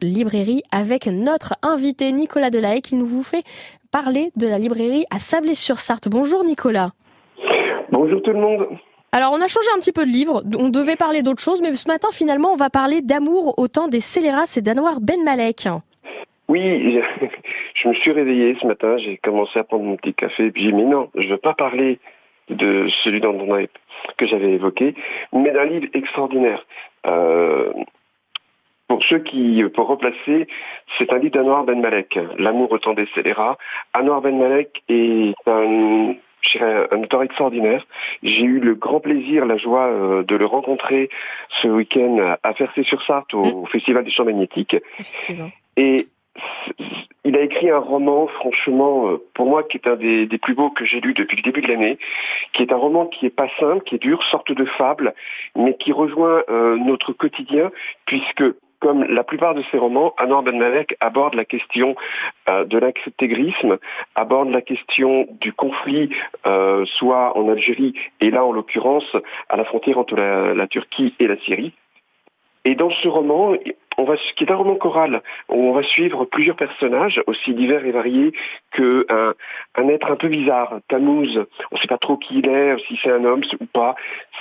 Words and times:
librairie 0.00 0.62
avec 0.70 1.06
notre 1.06 1.54
invité 1.62 2.12
Nicolas 2.12 2.50
Delahaye 2.50 2.82
qui 2.82 2.94
nous 2.94 3.06
vous 3.06 3.22
fait 3.22 3.42
parler 3.90 4.30
de 4.36 4.46
la 4.46 4.58
librairie 4.58 5.04
à 5.10 5.18
Sablé-sur-Sarthe. 5.18 6.08
Bonjour 6.08 6.44
Nicolas. 6.44 6.90
Bonjour 7.90 8.22
tout 8.22 8.32
le 8.32 8.38
monde. 8.38 8.66
Alors 9.10 9.32
on 9.32 9.40
a 9.40 9.48
changé 9.48 9.66
un 9.74 9.78
petit 9.78 9.92
peu 9.92 10.04
de 10.04 10.10
livre, 10.10 10.42
on 10.58 10.68
devait 10.68 10.96
parler 10.96 11.22
d'autre 11.22 11.42
chose, 11.42 11.62
mais 11.62 11.74
ce 11.74 11.88
matin 11.88 12.08
finalement 12.12 12.52
on 12.52 12.56
va 12.56 12.70
parler 12.70 13.00
d'amour 13.00 13.58
au 13.58 13.66
temps 13.66 13.88
des 13.88 14.00
scélérats 14.00 14.44
et 14.56 14.60
d'Anouar 14.60 15.00
Ben 15.00 15.24
Malek. 15.24 15.66
Oui, 16.48 17.00
je 17.74 17.88
me 17.88 17.94
suis 17.94 18.12
réveillé 18.12 18.56
ce 18.60 18.66
matin, 18.66 18.98
j'ai 18.98 19.16
commencé 19.16 19.58
à 19.58 19.64
prendre 19.64 19.84
mon 19.84 19.96
petit 19.96 20.14
café, 20.14 20.46
et 20.46 20.50
puis 20.50 20.62
j'ai 20.62 20.70
dit 20.70 20.76
mais 20.76 20.84
non, 20.84 21.08
je 21.16 21.24
ne 21.24 21.30
veux 21.30 21.38
pas 21.38 21.54
parler 21.54 21.98
de 22.50 22.86
celui 23.02 23.20
dont 23.20 23.34
on 23.34 23.52
avait, 23.52 23.70
que 24.16 24.26
j'avais 24.26 24.52
évoqué, 24.52 24.94
mais 25.32 25.50
d'un 25.52 25.64
livre 25.64 25.88
extraordinaire. 25.94 26.64
Euh, 27.06 27.72
pour 28.88 29.04
ceux 29.04 29.18
qui, 29.18 29.62
pour 29.74 29.86
replacer, 29.86 30.48
c'est 30.96 31.12
un 31.12 31.18
livre 31.18 31.34
d'Anwar 31.34 31.64
Ben 31.64 31.80
Malek, 31.80 32.18
L'amour 32.38 32.72
au 32.72 32.78
temps 32.78 32.94
des 32.94 33.06
scélérats. 33.14 33.58
Anwar 33.94 34.22
Ben 34.22 34.36
Malek 34.36 34.82
est 34.88 35.34
un, 35.46 36.14
un 36.90 37.02
auteur 37.02 37.22
extraordinaire. 37.22 37.86
J'ai 38.22 38.44
eu 38.44 38.60
le 38.60 38.74
grand 38.74 39.00
plaisir, 39.00 39.44
la 39.44 39.58
joie 39.58 39.86
euh, 39.86 40.22
de 40.22 40.34
le 40.36 40.46
rencontrer 40.46 41.10
ce 41.62 41.68
week-end 41.68 42.36
à 42.42 42.54
Fercé-sur-Sarthe 42.54 43.34
au, 43.34 43.64
mm. 43.64 43.66
Festival 43.66 44.04
des 44.04 44.10
Champs 44.10 44.24
Magnétiques. 44.24 44.76
Et 45.76 46.08
il 47.24 47.36
a 47.36 47.42
écrit 47.42 47.68
un 47.70 47.78
roman, 47.78 48.26
franchement, 48.28 49.08
euh, 49.08 49.16
pour 49.34 49.46
moi, 49.46 49.64
qui 49.64 49.76
est 49.76 49.86
un 49.86 49.96
des, 49.96 50.26
plus 50.38 50.54
beaux 50.54 50.70
que 50.70 50.84
j'ai 50.84 51.00
lu 51.00 51.12
depuis 51.12 51.36
le 51.36 51.42
début 51.42 51.60
de 51.60 51.68
l'année, 51.68 51.98
qui 52.52 52.62
est 52.62 52.72
un 52.72 52.76
roman 52.76 53.06
qui 53.06 53.26
est 53.26 53.30
pas 53.30 53.48
simple, 53.60 53.82
qui 53.84 53.96
est 53.96 53.98
dur, 54.02 54.22
sorte 54.30 54.52
de 54.52 54.64
fable, 54.64 55.14
mais 55.56 55.76
qui 55.76 55.92
rejoint 55.92 56.42
euh, 56.48 56.76
notre 56.76 57.12
quotidien, 57.12 57.70
puisque 58.06 58.44
comme 58.80 59.04
la 59.04 59.24
plupart 59.24 59.54
de 59.54 59.62
ses 59.70 59.78
romans, 59.78 60.14
Anwar 60.18 60.42
Ben 60.42 60.58
Malek 60.58 60.96
aborde 61.00 61.34
la 61.34 61.44
question 61.44 61.96
euh, 62.48 62.64
de 62.64 62.78
l'intégrisme, 62.78 63.78
aborde 64.14 64.50
la 64.50 64.62
question 64.62 65.26
du 65.40 65.52
conflit, 65.52 66.10
soit 66.84 67.36
en 67.36 67.48
Algérie 67.48 67.94
et 68.20 68.30
là 68.30 68.44
en 68.44 68.52
l'occurrence 68.52 69.16
à 69.48 69.56
la 69.56 69.64
frontière 69.64 69.98
entre 69.98 70.16
la 70.16 70.66
Turquie 70.66 71.14
et 71.18 71.26
la 71.26 71.36
Syrie. 71.38 71.72
Et 72.64 72.74
dans 72.74 72.90
ce 72.90 73.08
roman, 73.08 73.54
on 73.98 74.04
va, 74.04 74.16
qui 74.36 74.44
est 74.44 74.50
un 74.50 74.56
roman 74.56 74.76
choral, 74.76 75.22
où 75.48 75.54
on 75.54 75.72
va 75.72 75.82
suivre 75.82 76.24
plusieurs 76.24 76.56
personnages, 76.56 77.20
aussi 77.26 77.52
divers 77.52 77.84
et 77.84 77.90
variés 77.90 78.32
qu'un 78.72 79.34
un 79.74 79.88
être 79.88 80.10
un 80.10 80.16
peu 80.16 80.28
bizarre, 80.28 80.78
Tammuz. 80.88 81.36
On 81.72 81.76
ne 81.76 81.80
sait 81.80 81.88
pas 81.88 81.98
trop 81.98 82.16
qui 82.16 82.38
il 82.38 82.48
est, 82.48 82.76
si 82.86 82.98
c'est 83.02 83.10
un 83.10 83.24
homme 83.24 83.42
ou 83.60 83.66
pas, 83.66 83.96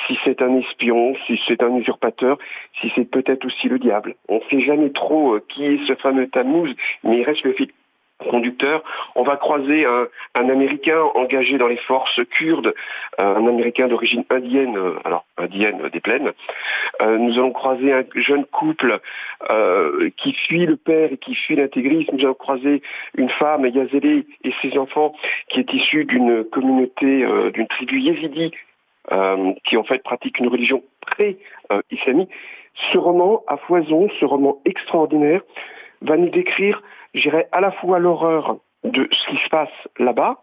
si 0.05 0.17
c'est 0.23 0.41
un 0.41 0.55
espion, 0.57 1.15
si 1.25 1.41
c'est 1.47 1.63
un 1.63 1.75
usurpateur, 1.75 2.37
si 2.79 2.91
c'est 2.95 3.09
peut-être 3.09 3.45
aussi 3.45 3.67
le 3.67 3.79
diable. 3.79 4.15
On 4.29 4.35
ne 4.35 4.49
sait 4.49 4.61
jamais 4.61 4.91
trop 4.91 5.35
euh, 5.35 5.43
qui 5.49 5.65
est 5.65 5.85
ce 5.87 5.95
fameux 5.95 6.27
Tammuz, 6.27 6.75
mais 7.03 7.19
il 7.19 7.23
reste 7.23 7.43
le 7.43 7.53
conducteur. 8.17 8.83
On 9.15 9.23
va 9.23 9.37
croiser 9.37 9.85
un, 9.85 10.07
Américain 10.35 11.01
engagé 11.15 11.57
dans 11.57 11.67
les 11.67 11.77
forces 11.77 12.19
kurdes, 12.31 12.73
euh, 13.19 13.35
un 13.35 13.47
Américain 13.47 13.87
d'origine 13.87 14.23
indienne, 14.29 14.77
euh, 14.77 14.95
alors 15.03 15.25
indienne 15.37 15.89
des 15.91 15.99
plaines. 15.99 16.31
Euh, 17.01 17.17
nous 17.17 17.33
allons 17.33 17.51
croiser 17.51 17.93
un 17.93 18.03
jeune 18.15 18.45
couple 18.45 18.99
qui 20.17 20.33
fuit 20.33 20.65
le 20.65 20.75
père 20.75 21.11
et 21.11 21.17
qui 21.17 21.35
fuit 21.35 21.55
l'intégrisme. 21.55 22.15
Nous 22.15 22.25
allons 22.25 22.33
croiser 22.33 22.81
une 23.15 23.29
femme, 23.29 23.65
Yazeli, 23.65 24.25
et 24.43 24.53
ses 24.61 24.77
enfants, 24.77 25.13
qui 25.49 25.59
est 25.59 25.73
issue 25.73 26.05
d'une 26.05 26.43
communauté, 26.43 27.25
d'une 27.53 27.67
tribu 27.67 27.99
yézidi, 27.99 28.51
qui 29.63 29.77
en 29.77 29.83
fait 29.83 30.03
pratique 30.03 30.39
une 30.39 30.47
religion 30.47 30.83
pré-islamique. 31.01 32.31
Ce 32.91 32.97
roman 32.97 33.43
à 33.47 33.57
foison, 33.57 34.09
ce 34.19 34.25
roman 34.25 34.59
extraordinaire, 34.65 35.41
va 36.01 36.17
nous 36.17 36.29
décrire 36.29 36.81
j'irai 37.13 37.47
à 37.51 37.61
la 37.61 37.71
fois 37.71 37.99
l'horreur 37.99 38.57
de 38.83 39.07
ce 39.11 39.29
qui 39.29 39.37
se 39.37 39.49
passe 39.49 39.69
là-bas, 39.99 40.37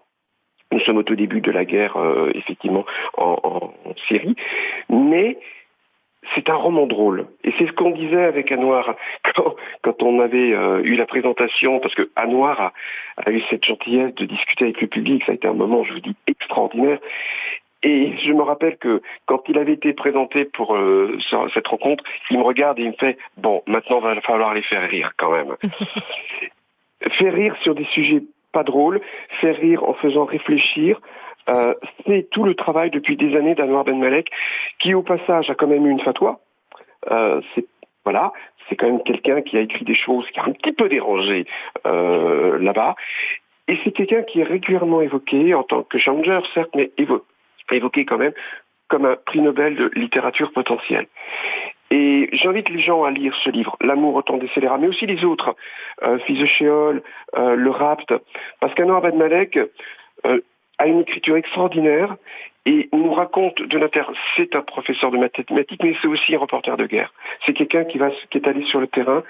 nous 0.73 0.81
sommes 0.81 0.98
au 0.98 1.03
tout 1.03 1.17
début 1.17 1.41
de 1.41 1.51
la 1.51 1.65
guerre, 1.65 1.97
euh, 1.97 2.31
effectivement, 2.34 2.84
en, 3.17 3.73
Syrie, 4.08 4.35
mais 4.89 5.39
c'est 6.35 6.48
un 6.48 6.55
roman 6.55 6.86
drôle. 6.86 7.27
Et 7.45 7.52
c'est 7.58 7.67
ce 7.67 7.73
qu'on 7.73 7.91
disait 7.91 8.25
avec 8.25 8.51
Anouar 8.51 8.97
quand, 9.83 10.02
on 10.02 10.20
avait 10.20 10.52
euh, 10.52 10.83
eu 10.83 10.97
la 10.97 11.07
présentation, 11.07 11.79
parce 11.79 11.95
que 11.95 12.11
Anouar 12.17 12.73
a, 13.19 13.31
eu 13.31 13.41
cette 13.51 13.64
gentillesse 13.64 14.14
de 14.14 14.25
discuter 14.25 14.64
avec 14.64 14.81
le 14.81 14.89
public, 14.89 15.23
ça 15.25 15.33
a 15.33 15.35
été 15.36 15.46
un 15.46 15.52
moment, 15.52 15.85
je 15.85 15.92
vous 15.92 16.01
dis, 16.01 16.17
extraordinaire. 16.27 16.98
Et 17.84 18.17
je 18.17 18.33
me 18.33 18.42
rappelle 18.42 18.78
que 18.78 19.02
quand 19.27 19.42
il 19.48 19.58
avait 19.58 19.74
été 19.74 19.92
présenté 19.92 20.46
pour 20.46 20.74
euh, 20.74 21.18
cette 21.52 21.68
rencontre, 21.68 22.02
il 22.30 22.39
me 22.39 22.42
regarde 22.42 22.78
et 22.78 22.83
il 22.83 22.89
me 22.89 22.95
fait 22.95 23.18
Bon, 23.36 23.62
maintenant 23.67 23.98
il 23.98 24.14
va 24.14 24.20
falloir 24.22 24.55
les 24.55 24.62
faire 24.62 24.89
rire 24.89 25.12
quand 25.18 25.30
même. 25.30 25.55
faire 27.12 27.34
rire 27.34 27.55
sur 27.62 27.74
des 27.74 27.84
sujets 27.84 28.22
pas 28.52 28.62
drôles, 28.62 29.02
faire 29.40 29.56
rire 29.56 29.84
en 29.84 29.92
faisant 29.95 30.24
réfléchir, 30.24 30.98
euh, 31.50 31.74
c'est 32.06 32.30
tout 32.30 32.45
le 32.45 32.55
travail 32.55 32.90
depuis 32.90 33.17
des 33.17 33.36
années 33.36 33.55
d'Anwar 33.55 33.84
Ben 33.84 33.98
Malek, 33.98 34.30
qui 34.78 34.95
au 34.95 35.02
passage 35.02 35.51
a 35.51 35.55
quand 35.55 35.66
même 35.66 35.86
eu 35.86 35.90
une 35.90 36.01
fatwa. 36.01 36.40
Euh, 37.11 37.42
c'est 37.55 37.66
voilà, 38.05 38.33
c'est 38.68 38.77
quand 38.77 38.86
même 38.86 39.02
quelqu'un 39.02 39.40
qui 39.40 39.56
a 39.56 39.61
écrit 39.61 39.84
des 39.84 39.95
choses 39.95 40.27
qui 40.30 40.39
a 40.39 40.45
un 40.45 40.52
petit 40.52 40.72
peu 40.72 40.89
dérangé 40.89 41.46
euh, 41.86 42.58
là-bas. 42.58 42.96
Et 43.66 43.78
c'est 43.83 43.92
quelqu'un 43.92 44.22
qui 44.22 44.40
est 44.40 44.45
régulièrement 44.45 45.01
évoqué 45.01 45.55
en 45.55 45.62
tant 45.62 45.83
que 45.83 45.98
changer, 45.98 46.39
certes, 46.52 46.70
mais 46.74 46.90
évoqué 46.98 47.24
quand 47.69 48.19
même 48.19 48.33
comme 48.89 49.07
un 49.07 49.17
prix 49.17 49.41
Nobel 49.41 49.77
de 49.77 49.91
littérature 49.95 50.52
potentielle. 50.52 51.07
Et 51.91 52.29
j'invite 52.33 52.69
les 52.70 52.80
gens 52.80 53.05
à 53.05 53.11
lire 53.11 53.35
ce 53.45 53.51
livre, 53.51 53.77
L'amour 53.80 54.17
autant 54.17 54.36
des 54.36 54.48
scélérats, 54.48 54.79
mais 54.79 54.89
aussi 54.89 55.07
les 55.07 55.25
autres, 55.25 55.55
euh, 56.02 56.19
Fils 56.20 56.39
de 56.41 56.47
Shéol, 56.47 57.02
euh, 57.36 57.55
Le 57.55 57.70
Rapt, 57.70 58.13
parce 58.61 58.75
qu'Anwar 58.75 59.01
Ben 59.01 59.17
Malek 59.17 59.58
euh, 60.27 60.41
a 60.79 60.86
une 60.86 61.01
écriture 61.01 61.36
extraordinaire 61.36 62.17
et 62.67 62.89
nous 62.92 63.13
raconte 63.13 63.61
de 63.61 63.79
l'intérieur. 63.79 64.13
C'est 64.36 64.57
un 64.57 64.63
professeur 64.63 65.11
de 65.11 65.19
mathématiques, 65.19 65.83
mais 65.83 65.95
c'est 66.01 66.08
aussi 66.08 66.35
un 66.35 66.39
reporter 66.39 66.77
de 66.77 66.86
guerre. 66.86 67.13
C'est 67.45 67.52
quelqu'un 67.52 67.85
qui, 67.85 68.01
qui 68.31 68.39
est 68.39 68.48
allé 68.48 68.64
sur 68.64 68.81
le 68.81 68.86
terrain 68.86 69.23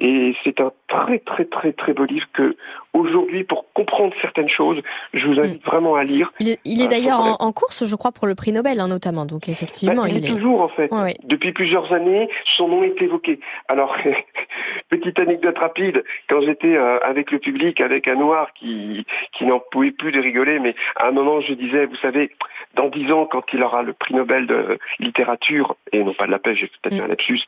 et 0.00 0.34
c'est 0.44 0.60
un 0.60 0.72
très 0.88 1.18
très 1.18 1.44
très 1.44 1.72
très 1.72 1.92
beau 1.92 2.04
livre 2.04 2.26
que 2.32 2.56
aujourd'hui, 2.92 3.44
pour 3.44 3.66
comprendre 3.72 4.14
certaines 4.20 4.48
choses, 4.48 4.80
je 5.14 5.26
vous 5.26 5.38
invite 5.38 5.64
mm. 5.64 5.68
vraiment 5.68 5.94
à 5.94 6.02
lire. 6.02 6.32
Il 6.40 6.82
est, 6.82 6.88
d'ailleurs 6.88 7.36
en, 7.40 7.52
course, 7.52 7.84
je 7.84 7.96
crois, 7.96 8.12
pour 8.12 8.26
le 8.26 8.34
prix 8.34 8.52
Nobel, 8.52 8.80
hein, 8.80 8.88
notamment. 8.88 9.26
Donc 9.26 9.48
effectivement, 9.48 10.02
bah, 10.02 10.08
il, 10.08 10.24
est, 10.24 10.28
toujours 10.28 10.62
en 10.62 10.68
fait. 10.68 10.90
Depuis 11.24 11.52
plusieurs 11.52 11.92
années, 11.92 12.28
son 12.56 12.68
nom 12.68 12.82
est 12.82 13.00
évoqué. 13.00 13.40
Alors, 13.68 13.94
petite 14.90 15.18
anecdote 15.18 15.58
rapide. 15.58 16.04
Quand 16.28 16.40
j'étais 16.42 16.76
euh, 16.76 16.98
avec 17.00 17.30
le 17.30 17.38
public, 17.38 17.80
avec 17.80 18.08
un 18.08 18.16
noir 18.16 18.52
qui 18.54 19.06
qui 19.32 19.46
n'en 19.46 19.60
pouvait 19.70 19.92
plus 19.92 20.12
de 20.12 20.20
rigoler, 20.20 20.58
mais 20.58 20.74
à 20.96 21.08
un 21.08 21.12
moment, 21.12 21.40
je 21.40 21.54
disais, 21.54 21.86
vous 21.86 21.96
savez, 21.96 22.30
dans 22.74 22.88
dix 22.88 23.10
ans, 23.10 23.26
quand 23.26 23.44
il 23.52 23.62
aura 23.62 23.82
le 23.82 23.92
prix 23.92 24.14
Nobel 24.14 24.46
de 24.46 24.78
littérature 24.98 25.76
et 25.92 26.02
non 26.02 26.12
pas 26.14 26.26
de 26.26 26.32
la 26.32 26.38
paix, 26.38 26.54
j'ai 26.54 26.66
peut-être 26.66 27.00
mm. 27.00 27.04
un 27.04 27.08
lapsus, 27.08 27.40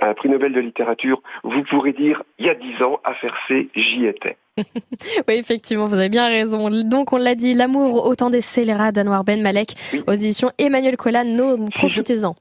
un 0.00 0.14
prix 0.14 0.28
Nobel 0.28 0.52
de 0.52 0.60
littérature, 0.60 1.20
vous 1.42 1.62
pourrez 1.64 1.92
dire, 1.92 2.22
il 2.38 2.46
y 2.46 2.50
a 2.50 2.54
dix 2.54 2.82
ans, 2.82 3.00
à 3.04 3.14
faire 3.14 3.36
C, 3.48 3.68
j'y 3.74 4.06
étais. 4.06 4.36
oui, 4.56 5.34
effectivement, 5.34 5.86
vous 5.86 5.98
avez 5.98 6.08
bien 6.08 6.28
raison. 6.28 6.68
Donc, 6.84 7.12
on 7.12 7.16
l'a 7.16 7.34
dit, 7.34 7.54
l'amour 7.54 8.06
autant 8.06 8.30
des 8.30 8.40
scélérats 8.40 8.92
d'Anwar 8.92 9.24
Ben 9.24 9.42
Malek 9.42 9.74
aux 10.06 10.12
éditions 10.12 10.50
Emmanuel 10.58 10.96
Collan. 10.96 11.66
profitez-en. 11.74 12.36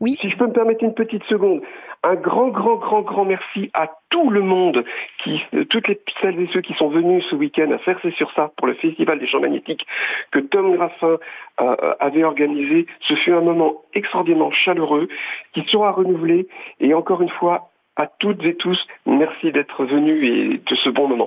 Oui. 0.00 0.16
Si 0.20 0.30
je 0.30 0.36
peux 0.36 0.46
me 0.46 0.52
permettre 0.52 0.84
une 0.84 0.94
petite 0.94 1.24
seconde, 1.24 1.60
un 2.02 2.14
grand, 2.14 2.48
grand, 2.48 2.76
grand, 2.76 3.02
grand 3.02 3.24
merci 3.24 3.70
à 3.74 3.88
tout 4.10 4.30
le 4.30 4.42
monde, 4.42 4.84
qui, 5.22 5.42
euh, 5.54 5.64
toutes 5.64 5.88
les 5.88 6.00
celles 6.20 6.40
et 6.40 6.48
ceux 6.52 6.60
qui 6.60 6.74
sont 6.74 6.88
venus 6.88 7.24
ce 7.28 7.36
week-end 7.36 7.70
à 7.72 7.78
faire 7.78 7.98
sur 8.16 8.30
ça 8.32 8.52
pour 8.56 8.66
le 8.66 8.74
Festival 8.74 9.18
des 9.18 9.26
Champs 9.26 9.40
Magnétiques 9.40 9.86
que 10.30 10.38
Tom 10.38 10.76
Graffin 10.76 11.18
euh, 11.60 11.94
avait 12.00 12.24
organisé. 12.24 12.86
Ce 13.00 13.14
fut 13.14 13.32
un 13.32 13.40
moment 13.40 13.82
extraordinairement 13.94 14.52
chaleureux 14.52 15.08
qui 15.52 15.62
sera 15.68 15.90
renouvelé. 15.90 16.48
Et 16.80 16.94
encore 16.94 17.22
une 17.22 17.28
fois, 17.28 17.70
à 17.96 18.06
toutes 18.06 18.44
et 18.44 18.54
tous, 18.54 18.78
merci 19.06 19.50
d'être 19.50 19.84
venus 19.84 20.24
et 20.24 20.58
de 20.58 20.74
ce 20.76 20.88
bon 20.88 21.08
moment. 21.08 21.26